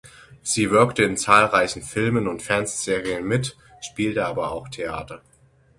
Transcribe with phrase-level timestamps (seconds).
[0.41, 5.21] Sie wirkte in zahlreichen Filmen und Fernsehserien mit, spielt aber auch Theater.